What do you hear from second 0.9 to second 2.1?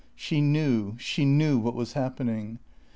she knew what was